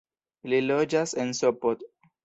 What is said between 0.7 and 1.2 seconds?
loĝas